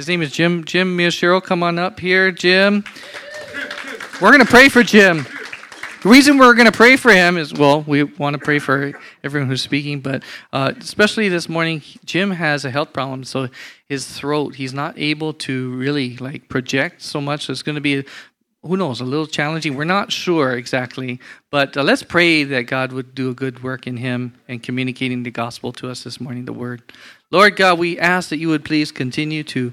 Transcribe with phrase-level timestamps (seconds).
[0.00, 0.64] His name is Jim.
[0.64, 2.84] Jim Miyashiro, come on up here, Jim.
[4.18, 5.26] We're going to pray for Jim.
[6.02, 8.98] The reason we're going to pray for him is well, we want to pray for
[9.22, 10.22] everyone who's speaking, but
[10.54, 13.50] uh, especially this morning, Jim has a health problem, so
[13.90, 17.44] his throat, he's not able to really like project so much.
[17.44, 18.06] So it's going to be
[18.62, 19.74] who knows, a little challenging.
[19.74, 21.18] We're not sure exactly,
[21.50, 25.22] but uh, let's pray that God would do a good work in him and communicating
[25.22, 26.82] the gospel to us this morning, the word.
[27.30, 29.72] Lord God, we ask that you would please continue to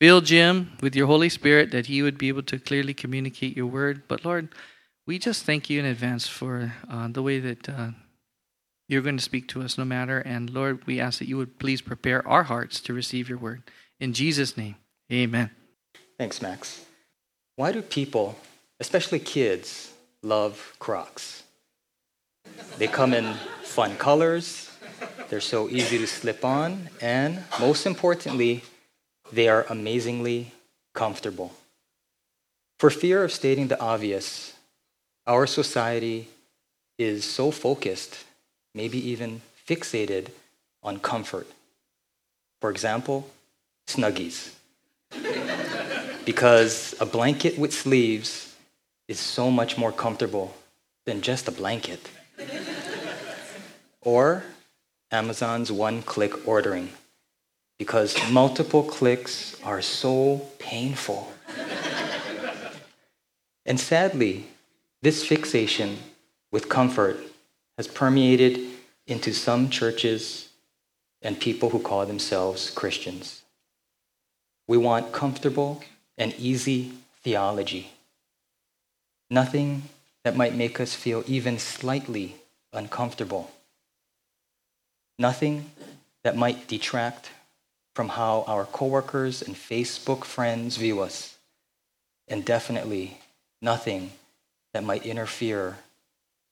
[0.00, 3.66] fill Jim with your Holy Spirit, that he would be able to clearly communicate your
[3.66, 4.02] word.
[4.06, 4.48] But Lord,
[5.06, 7.88] we just thank you in advance for uh, the way that uh,
[8.88, 10.20] you're going to speak to us no matter.
[10.20, 13.62] And Lord, we ask that you would please prepare our hearts to receive your word.
[13.98, 14.76] In Jesus' name,
[15.12, 15.50] amen.
[16.16, 16.84] Thanks, Max.
[17.60, 18.36] Why do people,
[18.80, 19.92] especially kids,
[20.22, 21.42] love Crocs?
[22.78, 24.70] They come in fun colors,
[25.28, 28.62] they're so easy to slip on, and most importantly,
[29.30, 30.52] they are amazingly
[30.94, 31.52] comfortable.
[32.78, 34.54] For fear of stating the obvious,
[35.26, 36.28] our society
[36.98, 38.24] is so focused,
[38.74, 40.28] maybe even fixated
[40.82, 41.46] on comfort.
[42.62, 43.28] For example,
[43.86, 44.54] snuggies
[46.24, 48.54] because a blanket with sleeves
[49.08, 50.54] is so much more comfortable
[51.06, 52.08] than just a blanket.
[54.02, 54.44] or
[55.10, 56.90] Amazon's one click ordering
[57.78, 61.32] because multiple clicks are so painful.
[63.66, 64.46] and sadly,
[65.02, 65.98] this fixation
[66.52, 67.18] with comfort
[67.76, 68.60] has permeated
[69.06, 70.50] into some churches
[71.22, 73.42] and people who call themselves Christians.
[74.68, 75.82] We want comfortable
[76.20, 76.92] and easy
[77.24, 77.90] theology.
[79.30, 79.84] Nothing
[80.22, 82.36] that might make us feel even slightly
[82.74, 83.50] uncomfortable.
[85.18, 85.70] Nothing
[86.22, 87.30] that might detract
[87.94, 91.36] from how our coworkers and Facebook friends view us.
[92.28, 93.18] And definitely
[93.62, 94.10] nothing
[94.74, 95.78] that might interfere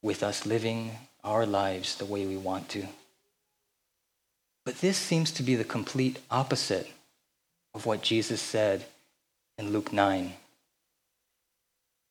[0.02, 2.86] with us living our lives the way we want to.
[4.64, 6.90] But this seems to be the complete opposite
[7.74, 8.86] of what Jesus said
[9.58, 10.34] in Luke 9.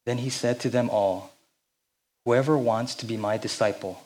[0.05, 1.31] Then he said to them all,
[2.25, 4.03] Whoever wants to be my disciple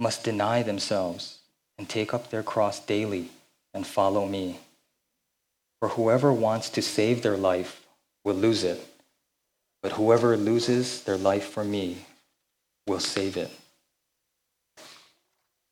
[0.00, 1.38] must deny themselves
[1.78, 3.30] and take up their cross daily
[3.72, 4.58] and follow me.
[5.80, 7.86] For whoever wants to save their life
[8.24, 8.84] will lose it,
[9.82, 11.98] but whoever loses their life for me
[12.86, 13.50] will save it.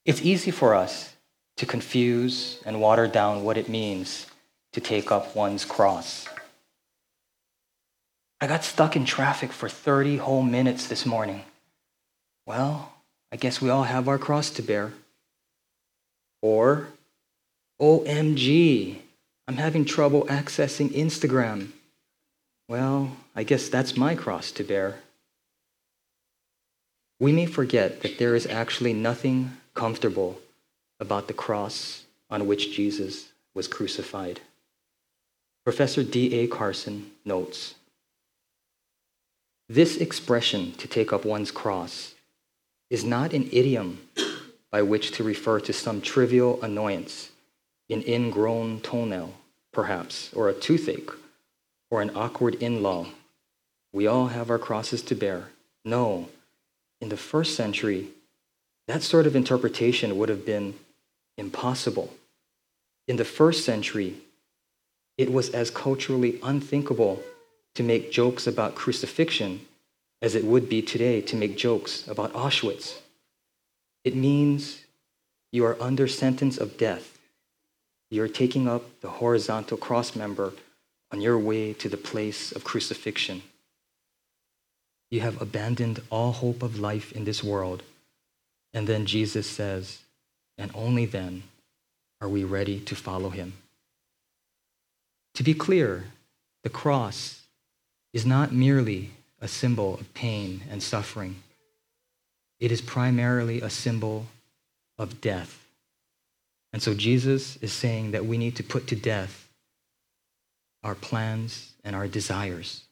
[0.05, 1.15] It's easy for us
[1.57, 4.27] to confuse and water down what it means
[4.73, 6.29] to take up one's cross.
[8.45, 11.45] I got stuck in traffic for 30 whole minutes this morning.
[12.45, 12.93] Well,
[13.33, 14.93] I guess we all have our cross to bear.
[16.43, 16.89] Or,
[17.81, 18.99] OMG,
[19.49, 21.69] I'm having trouble accessing Instagram.
[22.69, 24.97] Well, I guess that's my cross to bear.
[27.19, 30.39] We may forget that there is actually nothing comfortable
[31.01, 34.41] about the cross on which Jesus was crucified.
[35.65, 36.47] Professor D.A.
[36.47, 37.77] Carson notes
[39.69, 42.15] this expression, to take up one's cross,
[42.91, 44.01] is not an idiom
[44.71, 47.31] by which to refer to some trivial annoyance,
[47.89, 49.33] an ingrown toenail,
[49.73, 51.11] perhaps, or a toothache,
[51.91, 53.07] or an awkward in law.
[53.93, 55.51] We all have our crosses to bear.
[55.85, 56.29] No,
[57.01, 58.09] in the first century,
[58.87, 60.75] that sort of interpretation would have been
[61.39, 62.13] impossible.
[63.07, 64.17] In the first century,
[65.17, 67.23] it was as culturally unthinkable
[67.75, 69.61] to make jokes about crucifixion
[70.23, 73.01] as it would be today to make jokes about Auschwitz.
[74.05, 74.85] It means
[75.53, 77.19] you are under sentence of death.
[78.11, 80.53] You're taking up the horizontal cross member
[81.13, 83.43] on your way to the place of crucifixion.
[85.11, 87.83] You have abandoned all hope of life in this world.
[88.73, 90.01] And then Jesus says,
[90.59, 91.45] and only then
[92.21, 93.53] are we ready to follow him.
[95.35, 96.07] To be clear,
[96.63, 97.44] the cross
[98.15, 99.11] is not merely
[99.43, 101.37] a symbol of pain and suffering,
[102.61, 104.25] it is primarily a symbol
[104.97, 105.67] of death.
[106.73, 109.49] And so Jesus is saying that we need to put to death
[110.83, 112.85] our plans and our desires.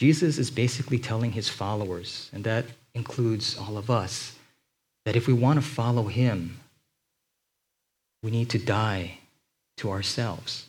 [0.00, 4.36] Jesus is basically telling his followers, and that includes all of us,
[5.04, 6.60] that if we want to follow him,
[8.22, 9.18] we need to die
[9.76, 10.66] to ourselves.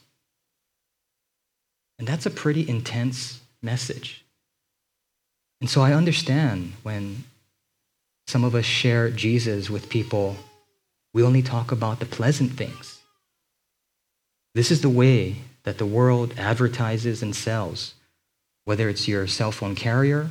[1.98, 4.26] And that's a pretty intense message.
[5.62, 7.24] And so I understand when
[8.28, 10.36] some of us share Jesus with people,
[11.14, 13.00] we only talk about the pleasant things.
[14.54, 17.94] This is the way that the world advertises and sells,
[18.66, 20.30] whether it's your cell phone carrier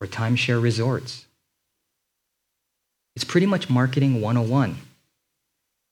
[0.00, 1.26] or timeshare resorts.
[3.14, 4.76] It's pretty much marketing 101.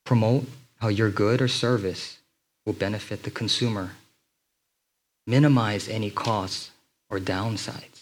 [0.05, 0.47] Promote
[0.81, 2.19] how your good or service
[2.65, 3.93] will benefit the consumer.
[5.31, 6.73] Minimize any costs
[7.09, 8.00] or downsides.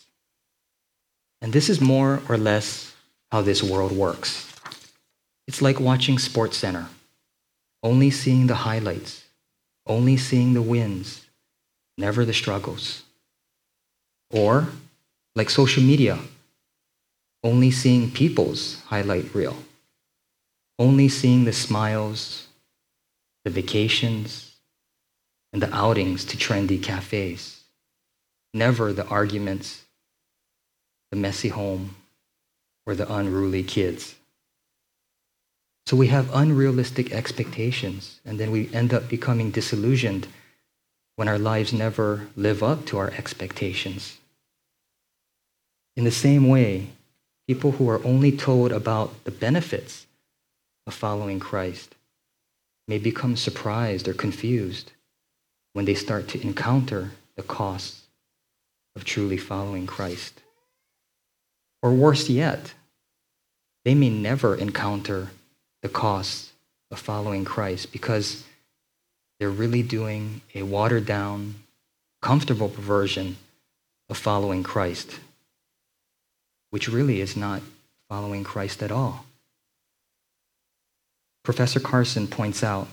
[1.42, 2.94] And this is more or less
[3.30, 4.50] how this world works.
[5.46, 6.86] It's like watching Sports Center,
[7.82, 9.24] only seeing the highlights,
[9.86, 11.26] only seeing the wins,
[11.98, 13.02] never the struggles.
[14.30, 14.68] Or
[15.36, 16.18] like social media,
[17.44, 19.58] only seeing people's highlight reel,
[20.78, 22.46] only seeing the smiles,
[23.44, 24.47] the vacations,
[25.52, 27.60] and the outings to trendy cafes,
[28.52, 29.84] never the arguments,
[31.10, 31.96] the messy home,
[32.86, 34.14] or the unruly kids.
[35.86, 40.28] So we have unrealistic expectations, and then we end up becoming disillusioned
[41.16, 44.18] when our lives never live up to our expectations.
[45.96, 46.90] In the same way,
[47.48, 50.06] people who are only told about the benefits
[50.86, 51.94] of following Christ
[52.86, 54.92] may become surprised or confused
[55.78, 58.02] when they start to encounter the costs
[58.96, 60.42] of truly following Christ.
[61.84, 62.74] Or worse yet,
[63.84, 65.30] they may never encounter
[65.82, 66.50] the costs
[66.90, 68.42] of following Christ because
[69.38, 71.54] they're really doing a watered down,
[72.20, 73.36] comfortable version
[74.10, 75.20] of following Christ,
[76.70, 77.62] which really is not
[78.08, 79.26] following Christ at all.
[81.44, 82.88] Professor Carson points out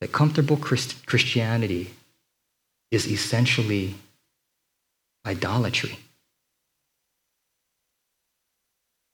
[0.00, 1.90] that comfortable Christ- Christianity
[2.90, 3.94] is essentially
[5.26, 5.98] idolatry.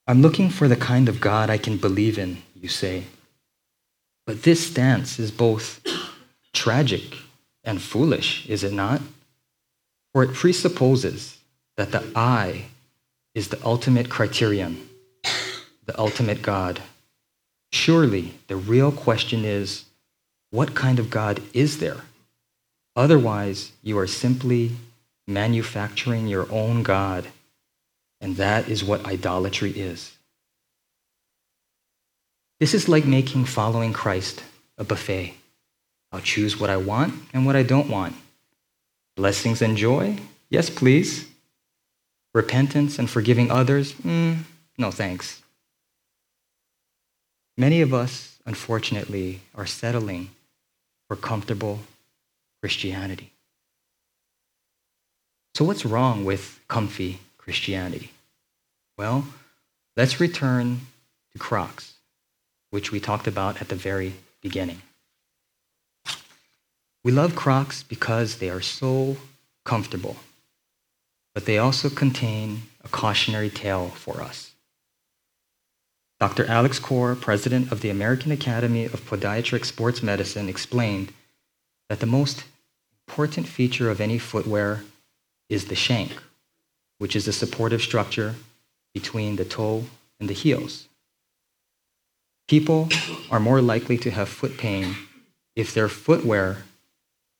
[0.07, 3.05] I'm looking for the kind of God I can believe in, you say.
[4.27, 5.81] But this stance is both
[6.53, 7.17] tragic
[7.65, 9.01] and foolish, is it not?
[10.13, 11.39] For it presupposes
[11.77, 12.67] that the I
[13.35, 14.89] is the ultimate criterion,
[15.87, 16.81] the ultimate God.
[17.73, 19.85] Surely the real question is
[20.51, 22.01] what kind of God is there?
[23.01, 24.73] Otherwise, you are simply
[25.27, 27.29] manufacturing your own God,
[28.21, 30.19] and that is what idolatry is.
[32.59, 34.45] This is like making following Christ
[34.77, 35.35] a buffet.
[36.13, 38.17] I'll choose what I want and what I don't want.
[39.17, 40.19] Blessings and joy?
[40.51, 41.27] Yes, please.
[42.35, 43.95] Repentance and forgiving others?
[43.95, 44.41] Mm,
[44.77, 45.41] no, thanks.
[47.57, 50.29] Many of us, unfortunately, are settling
[51.09, 51.81] for comfortable
[52.61, 53.33] Christianity.
[55.55, 58.13] So, what's wrong with comfy Christianity?
[58.97, 59.25] Well,
[59.97, 60.81] let's return
[61.33, 61.95] to Crocs,
[62.71, 64.83] which we talked about at the very beginning.
[67.03, 69.17] We love Crocs because they are so
[69.65, 70.17] comfortable,
[71.35, 74.53] but they also contain a cautionary tale for us.
[76.19, 76.45] Dr.
[76.45, 81.15] Alex Kor, president of the American Academy of Podiatric Sports Medicine, explained
[81.89, 82.45] that the most
[83.11, 84.85] important feature of any footwear
[85.49, 86.13] is the shank,
[86.99, 88.37] which is the supportive structure
[88.95, 89.83] between the toe
[90.21, 90.87] and the heels.
[92.47, 92.89] People
[93.29, 94.95] are more likely to have foot pain
[95.57, 96.59] if their footwear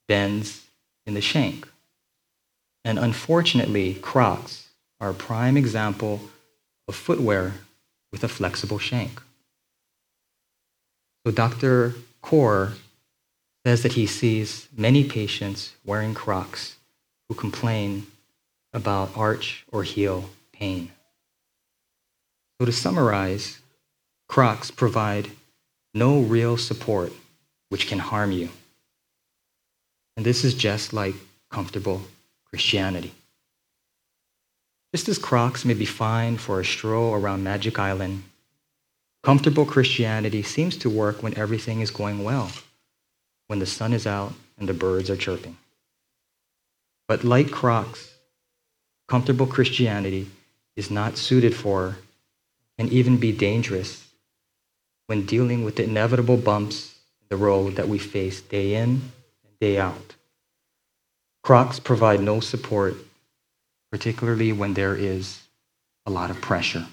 [0.09, 0.67] bends
[1.07, 1.69] in the shank.
[2.85, 6.21] And unfortunately, Crocs are a prime example
[6.89, 7.53] of footwear
[8.11, 9.23] with a flexible shank.
[11.25, 11.95] So Dr.
[12.23, 12.73] Kor
[13.65, 16.77] says that he sees many patients wearing Crocs
[17.29, 18.07] who complain
[18.73, 20.91] about arch or heel pain.
[22.59, 23.61] So, to summarize,
[24.29, 25.31] Crocs provide
[25.95, 27.13] no real support
[27.69, 28.51] which can harm you.
[30.17, 31.15] And this is just like
[31.51, 32.03] comfortable
[32.45, 33.13] Christianity.
[34.95, 38.25] Just as Crocs may be fine for a stroll around Magic Island,
[39.23, 42.51] comfortable Christianity seems to work when everything is going well,
[43.51, 45.57] when the sun is out and the birds are chirping.
[47.09, 48.15] But like Crocs,
[49.09, 50.31] comfortable Christianity
[50.77, 51.97] is not suited for
[52.79, 54.07] and even be dangerous
[55.09, 58.89] when dealing with the inevitable bumps in the road that we face day in
[59.43, 60.15] and day out.
[61.43, 62.95] Crocs provide no support,
[63.91, 65.43] particularly when there is
[66.07, 66.87] a lot of pressure.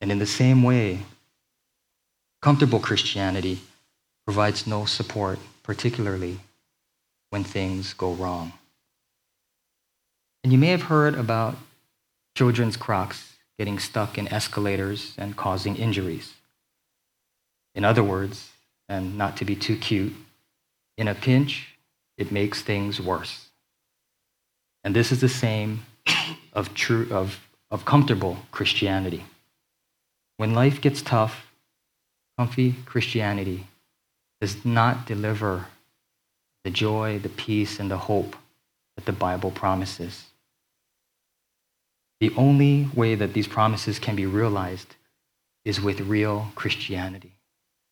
[0.00, 1.02] And in the same way,
[2.42, 3.60] comfortable Christianity
[4.28, 6.38] provides no support, particularly
[7.30, 8.52] when things go wrong.
[10.44, 11.56] And you may have heard about
[12.36, 16.34] children's Crocs getting stuck in escalators and causing injuries.
[17.74, 18.50] In other words,
[18.86, 20.12] and not to be too cute,
[20.98, 21.78] in a pinch,
[22.18, 23.46] it makes things worse.
[24.84, 25.86] And this is the same
[26.52, 29.24] of, true, of, of comfortable Christianity.
[30.36, 31.46] When life gets tough,
[32.36, 33.64] comfy Christianity
[34.40, 35.66] does not deliver
[36.64, 38.36] the joy, the peace, and the hope
[38.96, 40.24] that the Bible promises.
[42.20, 44.96] The only way that these promises can be realized
[45.64, 47.32] is with real Christianity,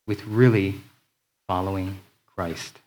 [0.07, 0.81] with really
[1.47, 1.99] following
[2.35, 2.79] Christ.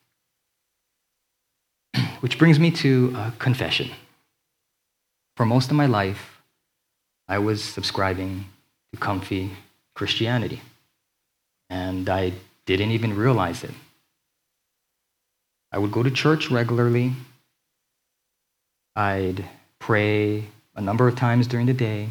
[2.20, 3.92] Which brings me to a confession.
[5.38, 6.42] For most of my life,
[7.28, 8.46] I was subscribing
[8.92, 9.52] to comfy
[9.94, 10.62] Christianity,
[11.70, 12.34] and I
[12.78, 13.72] didn't even realize it.
[15.72, 17.14] I would go to church regularly.
[18.96, 19.46] I'd
[19.80, 20.46] pray
[20.76, 22.10] a number of times during the day,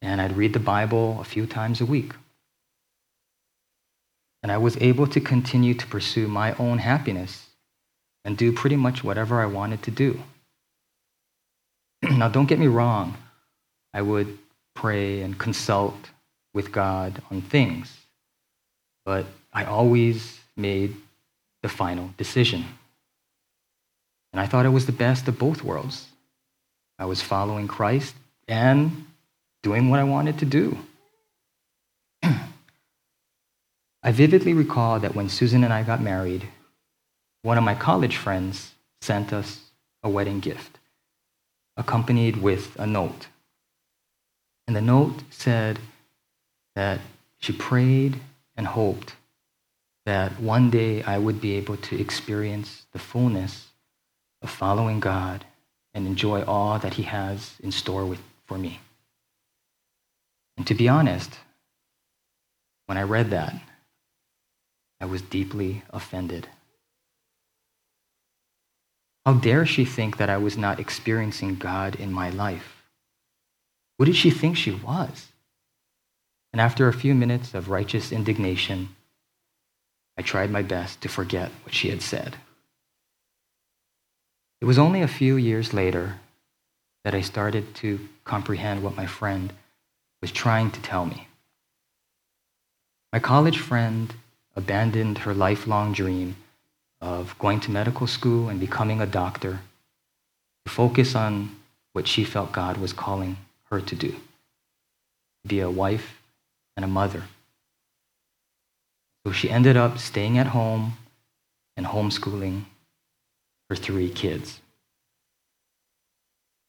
[0.00, 2.12] and I'd read the Bible a few times a week.
[4.42, 7.48] And I was able to continue to pursue my own happiness
[8.24, 10.22] and do pretty much whatever I wanted to do.
[12.02, 13.16] now, don't get me wrong,
[13.92, 14.38] I would
[14.74, 16.10] pray and consult
[16.52, 17.96] with God on things,
[19.04, 20.96] but I always made
[21.62, 22.64] the final decision.
[24.32, 26.08] And I thought it was the best of both worlds.
[26.98, 28.14] I was following Christ
[28.48, 29.06] and
[29.62, 30.76] doing what I wanted to do.
[32.22, 36.48] I vividly recall that when Susan and I got married,
[37.42, 39.60] one of my college friends sent us
[40.02, 40.78] a wedding gift,
[41.76, 43.28] accompanied with a note.
[44.66, 45.78] And the note said
[46.74, 47.00] that
[47.38, 48.18] she prayed
[48.56, 49.14] and hoped
[50.06, 53.68] that one day I would be able to experience the fullness
[54.42, 55.44] of following God
[55.94, 58.80] and enjoy all that He has in store with, for me.
[60.56, 61.32] And to be honest,
[62.86, 63.54] when I read that,
[65.00, 66.48] I was deeply offended.
[69.24, 72.84] How dare she think that I was not experiencing God in my life?
[73.96, 75.28] What did she think she was?
[76.52, 78.93] And after a few minutes of righteous indignation,
[80.16, 82.36] I tried my best to forget what she had said.
[84.60, 86.16] It was only a few years later
[87.04, 89.52] that I started to comprehend what my friend
[90.20, 91.28] was trying to tell me.
[93.12, 94.14] My college friend
[94.56, 96.36] abandoned her lifelong dream
[97.00, 99.60] of going to medical school and becoming a doctor
[100.64, 101.56] to focus on
[101.92, 103.36] what she felt God was calling
[103.70, 104.16] her to do
[105.46, 106.22] be a wife
[106.74, 107.24] and a mother.
[109.24, 110.94] So she ended up staying at home
[111.76, 112.64] and homeschooling
[113.70, 114.60] her three kids.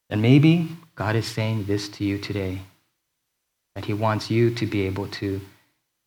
[0.09, 2.61] And maybe God is saying this to you today
[3.75, 5.41] that He wants you to be able to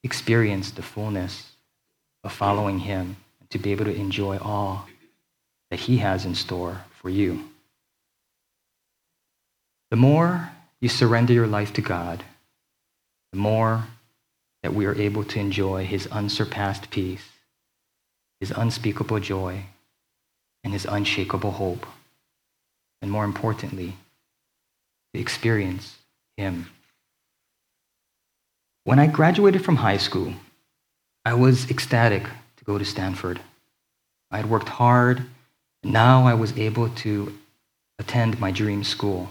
[0.02, 1.52] experience the fullness
[2.24, 4.88] of following Him and to be able to enjoy all
[5.70, 7.50] that He has in store for you.
[9.90, 10.50] The more
[10.80, 12.24] you surrender your life to God,
[13.32, 13.84] the more
[14.62, 17.24] that we are able to enjoy his unsurpassed peace,
[18.40, 19.64] his unspeakable joy,
[20.64, 21.86] and his unshakable hope.
[23.00, 23.96] And more importantly,
[25.14, 25.96] to experience
[26.36, 26.66] him.
[28.84, 30.34] When I graduated from high school,
[31.24, 32.24] I was ecstatic
[32.56, 33.40] to go to Stanford.
[34.30, 35.22] I had worked hard,
[35.82, 37.38] and now I was able to
[37.98, 39.28] attend my dream school.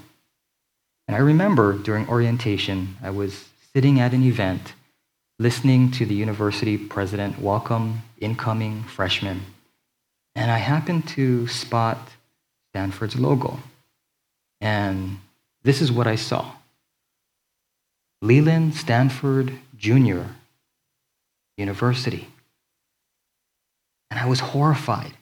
[1.08, 4.74] And I remember during orientation, I was sitting at an event
[5.39, 9.41] listening to the university president welcome incoming freshmen,
[10.36, 12.00] and I happened to spot
[12.72, 13.60] Stanford's logo.
[14.60, 15.20] And
[15.62, 16.53] this is what I saw
[18.22, 20.24] Leland Stanford Jr.
[21.56, 22.27] University.
[24.10, 25.13] And I was horrified.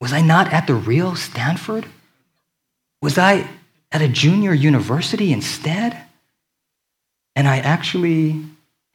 [0.00, 1.84] Was I not at the real Stanford?
[3.02, 3.46] Was I
[3.92, 5.98] at a junior university instead?
[7.36, 8.44] And I actually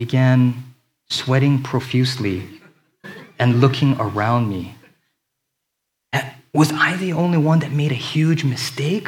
[0.05, 0.75] began
[1.09, 2.37] sweating profusely
[3.39, 4.75] and looking around me.
[6.53, 9.07] Was I the only one that made a huge mistake?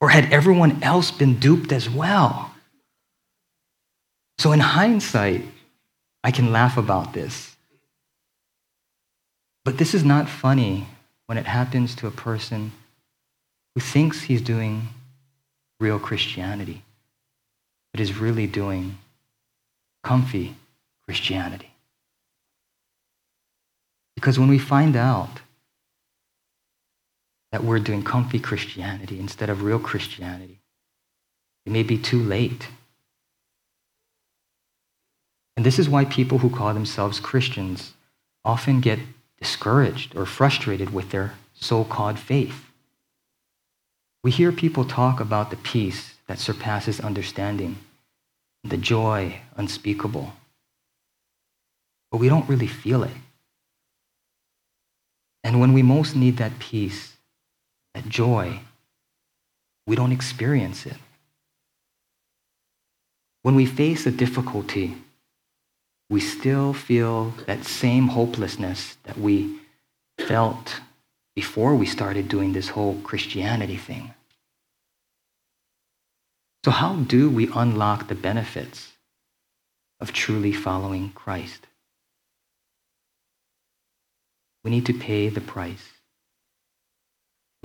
[0.00, 2.52] Or had everyone else been duped as well?
[4.38, 5.42] So, in hindsight,
[6.22, 7.56] I can laugh about this.
[9.64, 10.88] But this is not funny
[11.26, 12.72] when it happens to a person
[13.74, 14.88] who thinks he's doing
[15.80, 16.82] real Christianity,
[17.92, 18.98] but is really doing
[20.02, 20.54] comfy
[21.04, 21.70] Christianity.
[24.14, 25.40] Because when we find out
[27.50, 30.60] that we're doing comfy Christianity instead of real Christianity,
[31.66, 32.68] it may be too late.
[35.56, 37.92] And this is why people who call themselves Christians
[38.44, 38.98] often get
[39.38, 42.70] discouraged or frustrated with their so called faith.
[44.24, 47.76] We hear people talk about the peace that surpasses understanding,
[48.64, 50.32] the joy unspeakable,
[52.10, 53.16] but we don't really feel it.
[55.44, 57.16] And when we most need that peace,
[57.94, 58.60] that joy,
[59.86, 60.96] we don't experience it.
[63.42, 64.96] When we face a difficulty,
[66.08, 69.58] we still feel that same hopelessness that we
[70.18, 70.80] felt
[71.34, 74.14] before we started doing this whole Christianity thing.
[76.64, 78.92] So, how do we unlock the benefits
[80.00, 81.66] of truly following Christ?
[84.62, 85.90] We need to pay the price.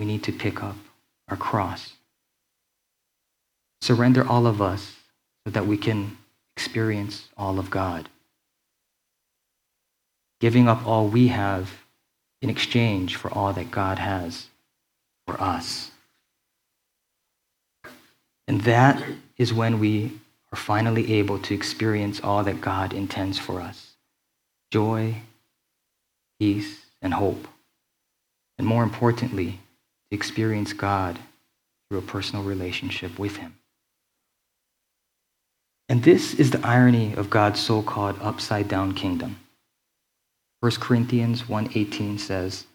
[0.00, 0.76] We need to pick up
[1.28, 1.92] our cross.
[3.80, 4.96] Surrender all of us
[5.46, 6.18] so that we can
[6.56, 8.08] experience all of God.
[10.40, 11.70] Giving up all we have
[12.42, 14.48] in exchange for all that God has
[15.26, 15.92] for us.
[18.48, 19.04] And that
[19.36, 20.18] is when we
[20.52, 23.94] are finally able to experience all that God intends for us
[24.72, 25.14] joy,
[26.40, 27.46] peace, and hope.
[28.58, 29.60] And more importantly,
[30.10, 31.18] to experience God
[31.88, 33.54] through a personal relationship with Him.
[35.88, 39.38] And this is the irony of God's so-called upside down kingdom.
[40.60, 42.66] 1 Corinthians 1:18 says,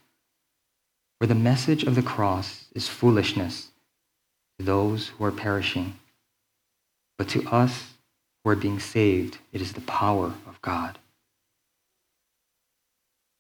[1.20, 3.73] "For the message of the cross is foolishness
[4.66, 6.00] those who are perishing,
[7.18, 7.94] but to us
[8.44, 11.00] who are being saved, it is the power of God."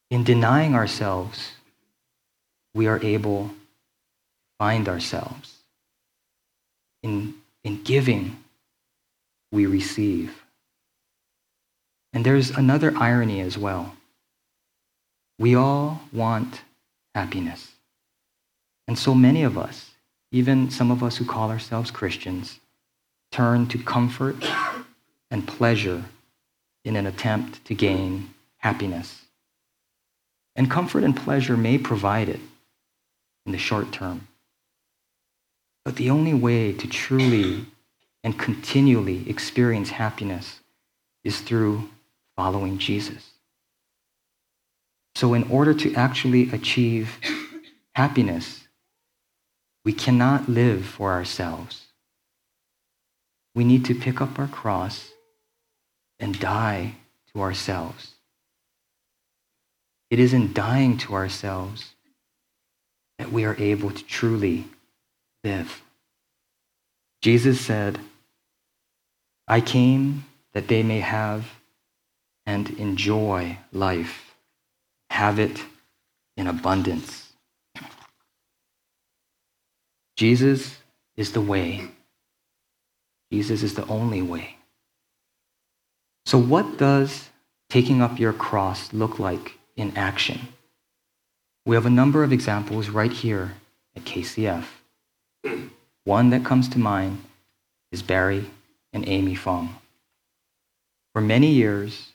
[0.09, 1.53] In denying ourselves,
[2.75, 3.55] we are able to
[4.59, 5.63] find ourselves.
[7.01, 8.43] In, in giving,
[9.51, 10.43] we receive.
[12.13, 13.95] And there's another irony as well.
[15.39, 16.61] We all want
[17.15, 17.73] happiness.
[18.87, 19.92] And so many of us,
[20.33, 22.59] even some of us who call ourselves Christians,
[23.31, 24.35] turn to comfort
[25.31, 26.03] and pleasure
[26.83, 29.21] in an attempt to gain happiness.
[30.55, 32.39] And comfort and pleasure may provide it
[33.45, 34.27] in the short term.
[35.85, 37.67] But the only way to truly
[38.23, 40.61] and continually experience happiness
[41.23, 41.89] is through
[42.35, 43.29] following Jesus.
[45.15, 47.19] So, in order to actually achieve
[47.93, 48.62] happiness,
[49.85, 51.87] we cannot live for ourselves.
[53.55, 55.11] We need to pick up our cross
[56.19, 56.95] and die
[57.33, 58.15] to ourselves.
[60.09, 61.93] It is in dying to ourselves
[63.17, 64.65] that we are able to truly
[65.43, 65.81] live.
[67.21, 67.99] Jesus said,
[69.47, 71.45] I came that they may have
[72.45, 74.35] and enjoy life,
[75.09, 75.63] have it
[76.37, 77.32] in abundance.
[80.15, 80.77] Jesus
[81.15, 81.87] is the way.
[83.31, 84.57] Jesus is the only way.
[86.25, 87.29] So, what does
[87.73, 90.47] taking up your cross look like in action.
[91.65, 93.53] We have a number of examples right here
[93.95, 94.65] at KCF.
[96.03, 97.23] One that comes to mind
[97.91, 98.45] is Barry
[98.93, 99.75] and Amy Fong.
[101.13, 102.09] For many years,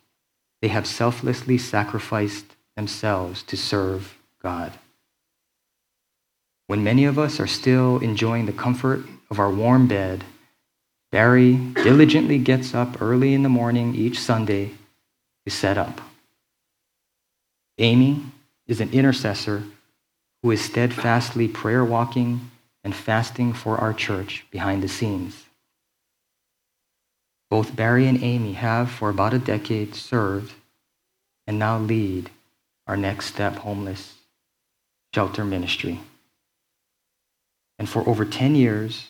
[0.62, 4.72] they have selflessly sacrificed themselves to serve God.
[6.68, 9.00] When many of us are still enjoying the comfort
[9.30, 10.22] of our warm bed,
[11.10, 14.72] Barry diligently gets up early in the morning each Sunday
[15.46, 16.02] to set up.
[17.78, 18.22] Amy
[18.66, 19.64] is an intercessor
[20.42, 22.50] who is steadfastly prayer walking
[22.84, 25.46] and fasting for our church behind the scenes.
[27.48, 30.52] Both Barry and Amy have, for about a decade, served
[31.46, 32.28] and now lead
[32.86, 34.16] our Next Step Homeless
[35.14, 36.00] Shelter Ministry.
[37.78, 39.08] And for over 10 years,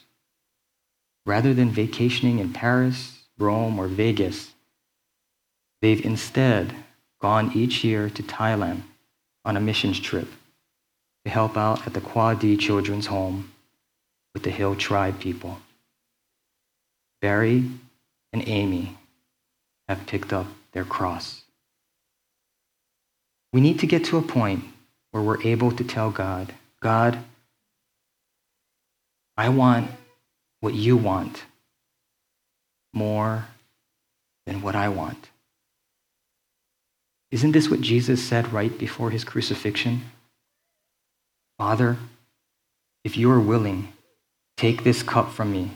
[1.24, 4.52] rather than vacationing in Paris, Rome, or Vegas,
[5.80, 6.74] they've instead
[7.20, 8.82] gone each year to Thailand
[9.44, 10.28] on a missions trip
[11.24, 13.50] to help out at the Kwa Di Children's Home
[14.34, 15.58] with the Hill Tribe people.
[17.20, 17.64] Barry
[18.32, 18.96] and Amy
[19.88, 21.42] have picked up their cross.
[23.52, 24.64] We need to get to a point
[25.10, 27.18] where we're able to tell God, God,
[29.38, 29.88] I want
[30.58, 31.44] what you want
[32.92, 33.46] more
[34.46, 35.30] than what I want.
[37.30, 40.02] Isn't this what Jesus said right before his crucifixion?
[41.56, 41.98] Father,
[43.04, 43.92] if you are willing,
[44.56, 45.70] take this cup from me,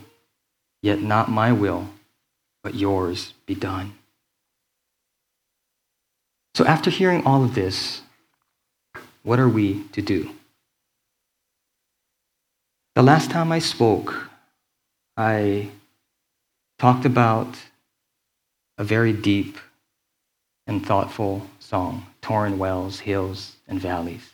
[0.81, 1.87] yet not my will,
[2.63, 3.93] but yours be done.
[6.53, 8.01] So after hearing all of this,
[9.23, 10.31] what are we to do?
[12.95, 14.29] The last time I spoke,
[15.17, 15.69] I
[16.77, 17.47] talked about
[18.77, 19.57] a very deep
[20.67, 24.33] and thoughtful song, Tauren Wells, Hills, and Valleys.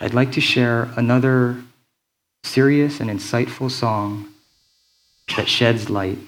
[0.00, 1.62] I'd like to share another
[2.42, 4.34] serious and insightful song
[5.36, 6.18] that sheds light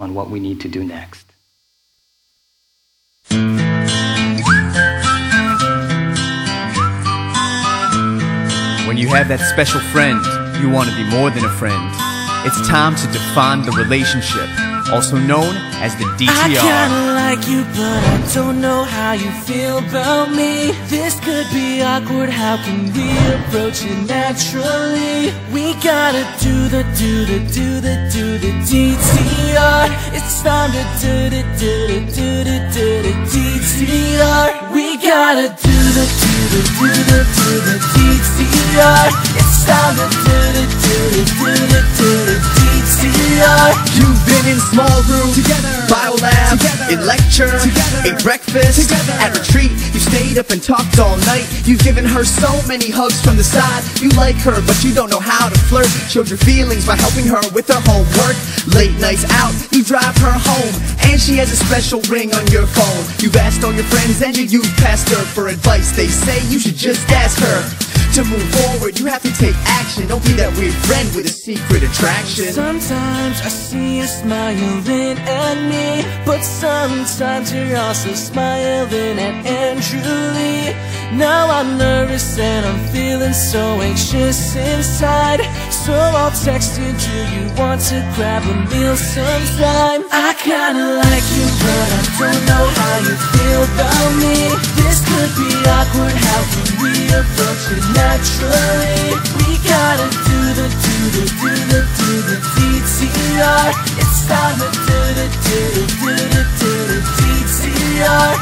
[0.00, 1.26] on what we need to do next.
[8.98, 10.18] You have that special friend,
[10.58, 11.86] you want to be more than a friend.
[12.42, 14.50] It's time to define the relationship,
[14.90, 16.34] also known as the DTR.
[16.34, 20.74] I kinda like you, but I don't know how you feel about me.
[20.90, 23.06] This could be awkward, how can we
[23.38, 25.30] approach it naturally?
[25.54, 29.86] We gotta do the, do the, do the, do the DTR.
[30.10, 34.74] It's time to do the, do the, do the, do the DTR.
[34.74, 37.97] We gotta do the, do the, do the, do the
[38.78, 39.10] DTR.
[39.34, 43.74] It's time to do the, do the, do the, do the DTR.
[43.98, 47.50] You've been in small rooms together, bio lab, in lecture,
[48.06, 49.18] ate breakfast, together.
[49.18, 49.72] at retreat.
[49.90, 51.46] You stayed up and talked all night.
[51.66, 53.82] You've given her so many hugs from the side.
[54.00, 55.90] You like her, but you don't know how to flirt.
[56.06, 58.38] Showed your feelings by helping her with her homework.
[58.78, 60.74] Late nights out, you drive her home,
[61.10, 63.02] and she has a special ring on your phone.
[63.18, 65.90] You've asked all your friends and your youth pastor for advice.
[65.96, 67.87] They say you should just ask her.
[68.18, 70.08] To move forward, you have to take action.
[70.08, 72.50] Don't be that weird friend with a secret attraction.
[72.50, 80.02] Sometimes I see you smiling at me, but sometimes you're also smiling at Andrew.
[81.14, 85.38] Now I'm nervous and I'm feeling so anxious inside.
[85.70, 90.02] So I'll text you, do you want to grab a meal sometime?
[90.10, 94.36] I kinda like you, but I don't know how you feel about me.
[94.74, 96.98] This could be awkward, how can we
[97.76, 99.12] naturally?
[99.44, 103.68] We gotta do the, do the, do the, do the DTR.
[104.00, 108.37] It's time to do the, do the, do the, do the DTR.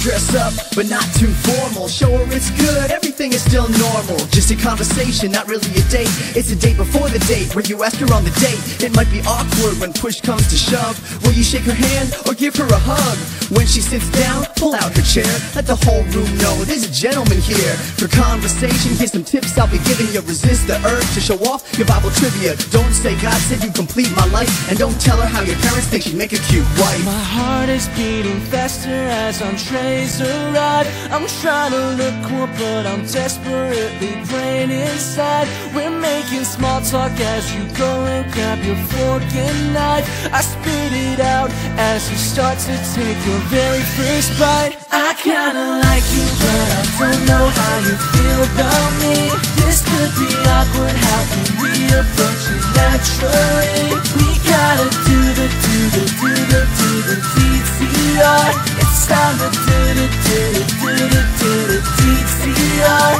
[0.00, 1.86] Dress up, but not too formal.
[1.86, 4.16] Show her it's good, everything is still normal.
[4.32, 6.08] Just a conversation, not really a date.
[6.32, 8.80] It's a date before the date, where you ask her on the date.
[8.82, 10.96] It might be awkward when push comes to shove.
[11.22, 13.18] Will you shake her hand or give her a hug?
[13.52, 15.28] When she sits down, pull out her chair.
[15.54, 17.74] Let the whole room know there's a gentleman here.
[18.00, 20.24] For conversation, here's some tips I'll be giving you.
[20.24, 22.56] Resist the urge to show off your Bible trivia.
[22.72, 24.48] Don't say God said you complete my life.
[24.70, 27.04] And don't tell her how your parents think she'd make a cute wife.
[27.04, 29.56] My heart is beating faster as I'm
[29.90, 30.86] trays arrive.
[31.10, 35.48] I'm trying to look cool, but I'm desperately praying inside.
[35.74, 40.06] We're making small talk as you go and grab your fork and knife.
[40.32, 41.50] I spit it out
[41.92, 44.74] as you start to take your very first bite.
[44.92, 49.16] I kinda like you, but I don't know how you feel about me.
[49.60, 53.86] This could be awkward, how can we approach it naturally?
[54.18, 58.79] We gotta do the, do the, do the, do the DTR.
[59.10, 63.18] It's time to do the, do the, do the, do the DTR.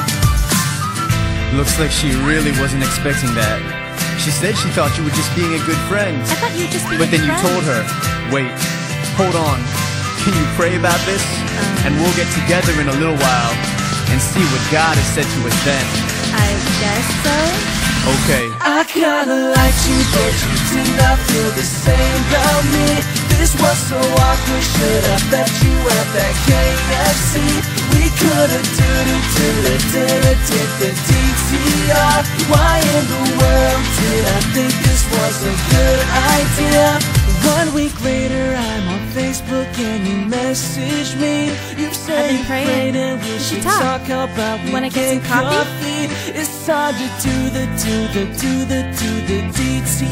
[1.58, 3.58] Looks like she really wasn't expecting that.
[4.22, 6.14] She said she thought you were just being a good friend.
[6.14, 7.82] I thought you were just being But then a you told her,
[8.30, 8.54] wait,
[9.18, 9.58] hold on.
[10.22, 11.26] Can you pray about this?
[11.58, 11.90] Um.
[11.90, 13.54] And we'll get together in a little while
[14.14, 15.86] and see what God has said to us then.
[16.38, 17.34] I guess so.
[18.30, 18.46] Okay.
[18.62, 23.19] I kinda like you, but you did not feel the same about me.
[23.40, 27.40] This was so awkward, should I left you at that KFC?
[27.96, 29.24] We could've did it,
[29.64, 32.20] it, did it, did the DTR.
[32.52, 36.00] Why in the world did I think this was a good
[36.36, 37.00] idea?
[37.56, 41.48] One week later, I'm on Facebook and you message me.
[41.48, 44.04] I've been you prayed and we We should talk.
[44.04, 46.04] talk about Wanna get some weekend coffee?
[46.36, 50.09] It's time to do the, do the, do the, do the DTR.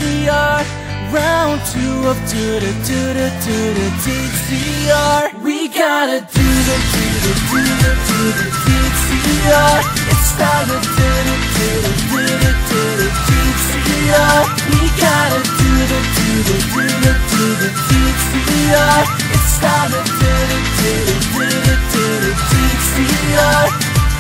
[1.09, 5.43] Round two of do the, do the, do the DTR.
[5.43, 9.81] We gotta do the, do the, do the, do the DTR.
[10.13, 14.45] It's time to do the, do the, do the, do the DTR.
[14.69, 19.01] We gotta do the, do the, do the, do the DTR.
[19.33, 23.65] It's time to do the, do the, do the, do the DTR.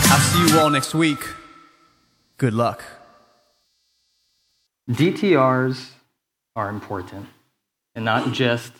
[0.09, 1.21] I'll see you all next week.
[2.39, 2.83] Good luck.
[4.89, 5.98] DTRs
[6.59, 7.25] are important,
[7.95, 8.73] and not just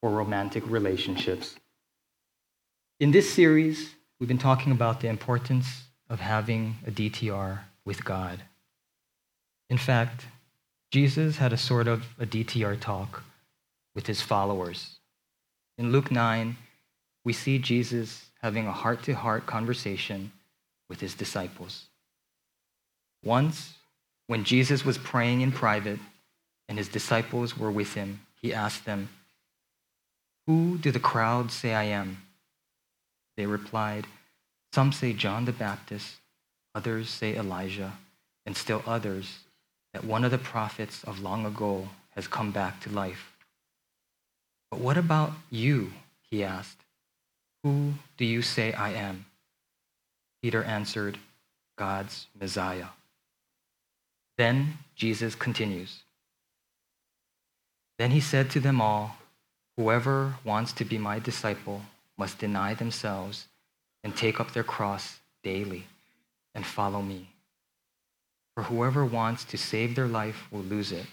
[0.00, 1.54] for romantic relationships.
[2.98, 8.42] In this series, we've been talking about the importance of having a DTR with God.
[9.70, 10.26] In fact,
[10.90, 13.22] Jesus had a sort of a DTR talk
[13.94, 14.98] with his followers.
[15.78, 16.56] In Luke 9,
[17.24, 20.32] we see Jesus having a heart to heart conversation
[20.88, 21.84] with his disciples.
[23.22, 23.74] Once,
[24.26, 26.00] when Jesus was praying in private
[26.72, 29.10] and his disciples were with him, he asked them,
[30.46, 32.22] Who do the crowd say I am?
[33.36, 34.06] They replied,
[34.72, 36.14] Some say John the Baptist,
[36.74, 37.92] others say Elijah,
[38.46, 39.40] and still others
[39.92, 43.36] that one of the prophets of long ago has come back to life.
[44.70, 45.92] But what about you?
[46.30, 46.78] He asked.
[47.64, 49.26] Who do you say I am?
[50.40, 51.18] Peter answered,
[51.76, 52.88] God's Messiah.
[54.38, 56.00] Then Jesus continues.
[58.02, 59.16] Then he said to them all,
[59.76, 61.82] Whoever wants to be my disciple
[62.18, 63.46] must deny themselves
[64.02, 65.86] and take up their cross daily
[66.52, 67.28] and follow me.
[68.56, 71.06] For whoever wants to save their life will lose it,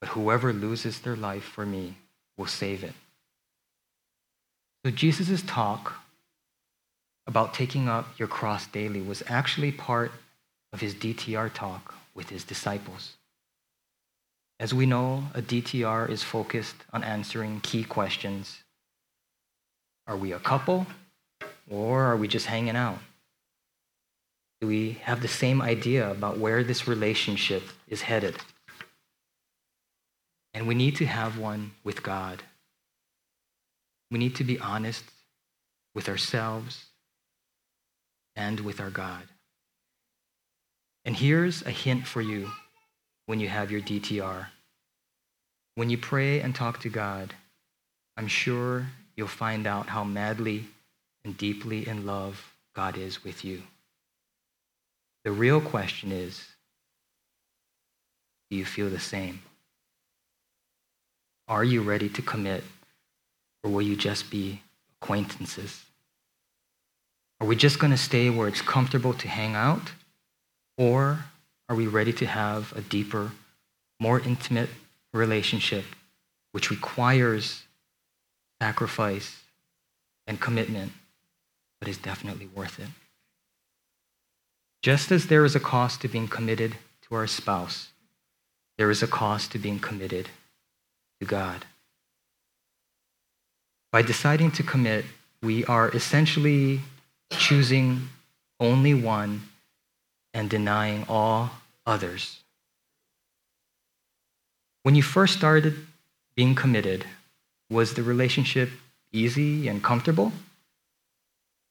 [0.00, 1.96] but whoever loses their life for me
[2.36, 2.94] will save it.
[4.84, 5.94] So Jesus' talk
[7.26, 10.12] about taking up your cross daily was actually part
[10.72, 13.16] of his DTR talk with his disciples.
[14.60, 18.62] As we know, a DTR is focused on answering key questions.
[20.06, 20.86] Are we a couple
[21.68, 22.98] or are we just hanging out?
[24.60, 28.36] Do we have the same idea about where this relationship is headed?
[30.54, 32.42] And we need to have one with God.
[34.10, 35.04] We need to be honest
[35.94, 36.84] with ourselves
[38.36, 39.24] and with our God.
[41.04, 42.50] And here's a hint for you
[43.26, 44.46] when you have your DTR.
[45.76, 47.34] When you pray and talk to God,
[48.16, 50.66] I'm sure you'll find out how madly
[51.24, 53.62] and deeply in love God is with you.
[55.24, 56.46] The real question is
[58.50, 59.40] do you feel the same?
[61.48, 62.62] Are you ready to commit,
[63.62, 64.60] or will you just be
[65.00, 65.84] acquaintances?
[67.40, 69.92] Are we just going to stay where it's comfortable to hang out?
[70.78, 71.24] Or
[71.68, 73.32] are we ready to have a deeper,
[74.00, 74.68] more intimate
[75.12, 75.84] relationship
[76.52, 77.62] which requires
[78.60, 79.42] sacrifice
[80.26, 80.92] and commitment,
[81.80, 82.88] but is definitely worth it?
[84.82, 87.88] Just as there is a cost to being committed to our spouse,
[88.76, 90.28] there is a cost to being committed
[91.20, 91.64] to God.
[93.90, 95.04] By deciding to commit,
[95.42, 96.80] we are essentially
[97.30, 98.08] choosing
[98.60, 99.42] only one
[100.34, 101.50] and denying all
[101.86, 102.40] others.
[104.82, 105.86] When you first started
[106.34, 107.06] being committed,
[107.70, 108.70] was the relationship
[109.12, 110.32] easy and comfortable?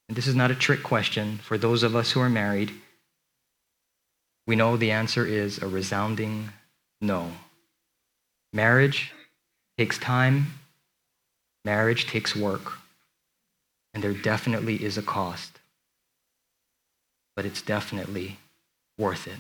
[0.08, 2.72] And this is not a trick question for those of us who are married.
[4.48, 6.50] We know the answer is a resounding
[7.02, 7.32] no.
[8.52, 9.12] Marriage
[9.78, 10.54] takes time,
[11.66, 12.74] marriage takes work,
[13.94, 15.60] and there definitely is a cost.
[17.36, 18.38] But it's definitely
[18.98, 19.40] worth it.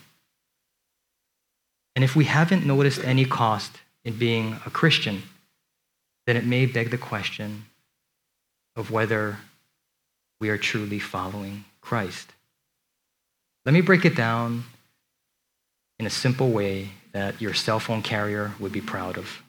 [1.95, 5.23] And if we haven't noticed any cost in being a Christian,
[6.25, 7.65] then it may beg the question
[8.75, 9.37] of whether
[10.39, 12.31] we are truly following Christ.
[13.65, 14.63] Let me break it down
[15.99, 19.41] in a simple way that your cell phone carrier would be proud of.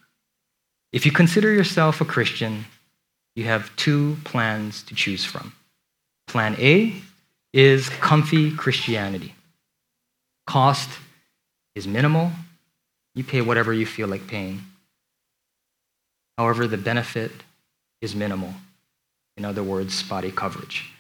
[0.93, 2.67] If you consider yourself a Christian,
[3.35, 5.53] you have two plans to choose from.
[6.29, 6.95] Plan A
[7.53, 9.35] is comfy Christianity.
[10.47, 10.91] Cost
[11.75, 12.31] is minimal.
[13.15, 14.63] You pay whatever you feel like paying.
[16.37, 17.33] However, the benefit
[18.01, 18.55] is minimal.
[19.37, 20.91] In other words, spotty coverage.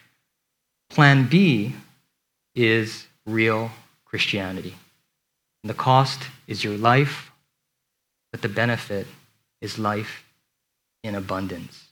[0.90, 1.74] Plan B
[2.54, 3.70] is real
[4.04, 4.74] Christianity.
[5.62, 7.32] And the cost is your life,
[8.30, 9.06] but the benefit
[9.60, 10.24] is life
[11.02, 11.84] in abundance.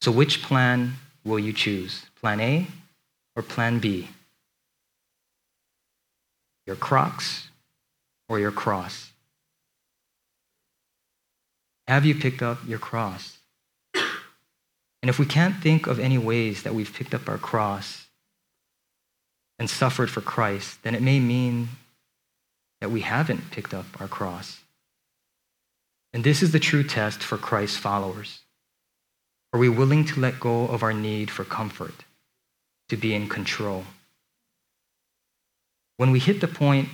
[0.00, 2.04] So, which plan will you choose?
[2.20, 2.66] Plan A
[3.36, 4.08] or plan B?
[6.66, 7.48] Your Crocs
[8.28, 9.10] or your cross?
[11.86, 13.38] Have you picked up your cross?
[13.94, 18.06] And if we can't think of any ways that we've picked up our cross
[19.58, 21.68] and suffered for Christ, then it may mean
[22.80, 24.60] that we haven't picked up our cross.
[26.14, 28.40] And this is the true test for Christ's followers.
[29.52, 32.04] Are we willing to let go of our need for comfort,
[32.88, 33.84] to be in control?
[35.96, 36.88] When we hit the point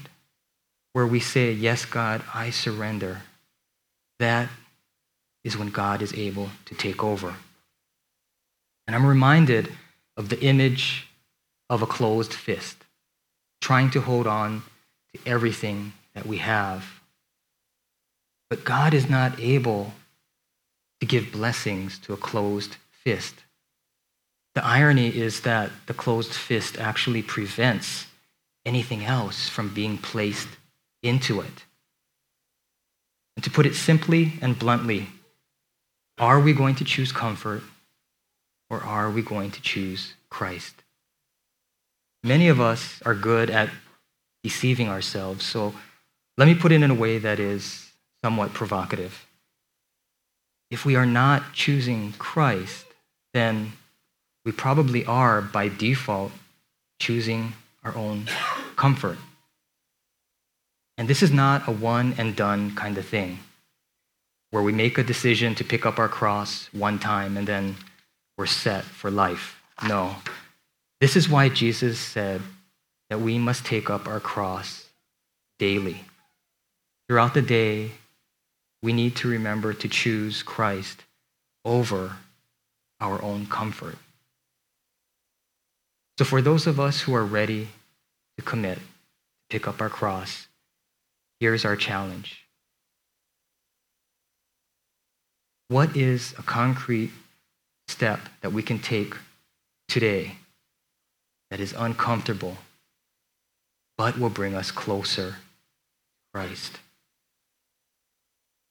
[0.92, 3.22] where we say, Yes, God, I surrender,
[4.18, 4.48] that
[5.44, 7.34] is when God is able to take over.
[8.86, 9.72] And I'm reminded
[10.16, 11.06] of the image
[11.70, 12.76] of a closed fist,
[13.60, 14.62] trying to hold on
[15.14, 17.00] to everything that we have.
[18.50, 19.92] But God is not able
[21.00, 23.36] to give blessings to a closed fist.
[24.54, 28.06] The irony is that the closed fist actually prevents
[28.64, 30.48] anything else from being placed
[31.02, 31.64] into it.
[33.36, 35.08] And to put it simply and bluntly,
[36.18, 37.62] are we going to choose comfort
[38.68, 40.74] or are we going to choose Christ?
[42.22, 43.70] Many of us are good at
[44.42, 45.74] deceiving ourselves, so
[46.36, 47.90] let me put it in a way that is
[48.22, 49.26] somewhat provocative.
[50.70, 52.84] If we are not choosing Christ,
[53.32, 53.72] then
[54.44, 56.32] we probably are by default
[56.98, 58.26] choosing our own
[58.76, 59.18] comfort.
[60.98, 63.38] And this is not a one and done kind of thing
[64.50, 67.76] where we make a decision to pick up our cross one time and then
[68.36, 69.62] we're set for life.
[69.86, 70.16] No.
[71.00, 72.42] This is why Jesus said
[73.08, 74.86] that we must take up our cross
[75.58, 76.04] daily.
[77.08, 77.92] Throughout the day,
[78.82, 81.04] we need to remember to choose Christ
[81.64, 82.16] over
[83.00, 83.96] our own comfort.
[86.20, 87.68] So, for those of us who are ready
[88.36, 88.84] to commit, to
[89.48, 90.48] pick up our cross,
[91.38, 92.44] here's our challenge.
[95.68, 97.10] What is a concrete
[97.88, 99.14] step that we can take
[99.88, 100.32] today
[101.50, 102.58] that is uncomfortable
[103.96, 105.36] but will bring us closer to
[106.34, 106.80] Christ?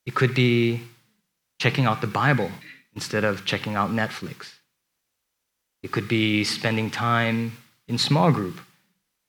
[0.06, 0.82] It could be
[1.60, 2.52] checking out the Bible
[2.94, 4.59] instead of checking out Netflix.
[5.82, 8.60] It could be spending time in small group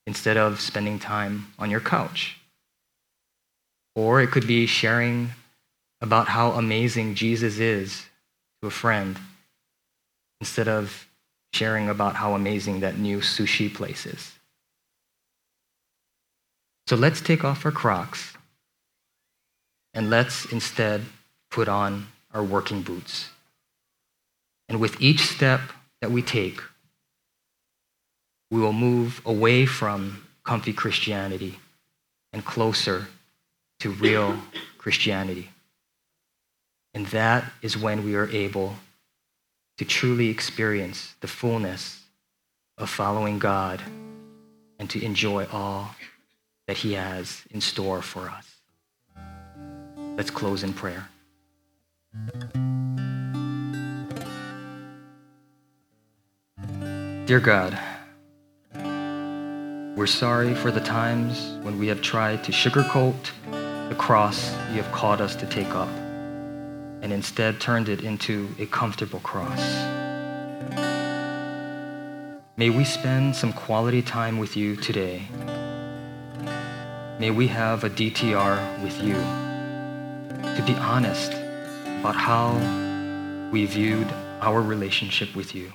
[0.05, 2.37] instead of spending time on your couch.
[3.95, 5.31] Or it could be sharing
[6.01, 8.05] about how amazing Jesus is
[8.61, 9.19] to a friend
[10.39, 11.07] instead of
[11.53, 14.33] sharing about how amazing that new sushi place is.
[16.87, 18.33] So let's take off our Crocs
[19.93, 21.03] and let's instead
[21.49, 23.29] put on our working boots.
[24.67, 25.61] And with each step
[26.01, 26.59] that we take,
[28.49, 31.59] we will move away from comfy Christianity
[32.33, 33.07] and closer
[33.79, 34.37] to real
[34.77, 35.49] Christianity.
[36.93, 38.75] And that is when we are able
[39.77, 42.01] to truly experience the fullness
[42.77, 43.81] of following God
[44.79, 45.95] and to enjoy all
[46.67, 48.47] that He has in store for us.
[50.17, 51.07] Let's close in prayer.
[57.31, 57.79] Dear God,
[59.95, 63.31] we're sorry for the times when we have tried to sugarcoat
[63.87, 65.87] the cross you have called us to take up
[67.01, 69.61] and instead turned it into a comfortable cross.
[72.57, 75.21] May we spend some quality time with you today.
[77.17, 81.31] May we have a DTR with you to be honest
[82.01, 82.51] about how
[83.53, 85.71] we viewed our relationship with you.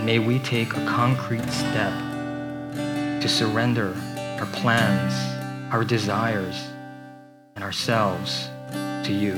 [0.00, 1.92] And may we take a concrete step
[3.20, 3.94] to surrender
[4.40, 5.12] our plans,
[5.70, 6.56] our desires,
[7.54, 9.34] and ourselves to you.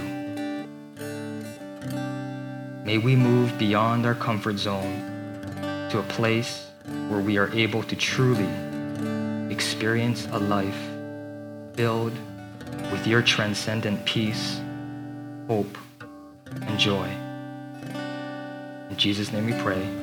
[2.84, 6.68] May we move beyond our comfort zone to a place
[7.08, 8.48] where we are able to truly
[9.52, 10.78] experience a life
[11.74, 12.16] filled
[12.92, 14.60] with your transcendent peace,
[15.48, 15.76] hope,
[16.52, 17.08] and joy.
[18.90, 20.01] In Jesus' name we pray.